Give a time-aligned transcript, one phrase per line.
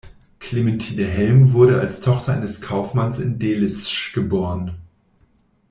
[0.39, 4.79] Clementine Helm wurde als Tochter eines Kaufmanns in Delitzsch geboren.